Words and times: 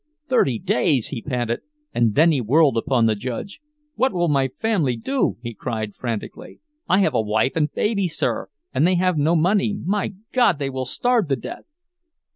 "Thirty 0.27 0.57
days!" 0.57 1.09
he 1.09 1.21
panted 1.21 1.61
and 1.93 2.15
then 2.15 2.31
he 2.31 2.41
whirled 2.41 2.75
upon 2.75 3.05
the 3.05 3.13
judge. 3.13 3.61
"What 3.93 4.11
will 4.11 4.29
my 4.29 4.47
family 4.47 4.97
do?" 4.97 5.37
he 5.43 5.53
cried 5.53 5.93
frantically. 5.93 6.59
"I 6.89 7.01
have 7.01 7.13
a 7.13 7.21
wife 7.21 7.55
and 7.55 7.71
baby, 7.71 8.07
sir, 8.07 8.49
and 8.73 8.87
they 8.87 8.95
have 8.95 9.15
no 9.19 9.35
money—my 9.35 10.13
God, 10.33 10.57
they 10.57 10.71
will 10.71 10.85
starve 10.85 11.27
to 11.27 11.35
death!" 11.35 11.65